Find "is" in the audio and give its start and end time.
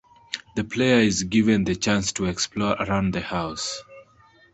1.01-1.21